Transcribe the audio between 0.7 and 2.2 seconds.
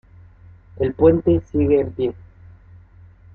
El puente sigue en pie.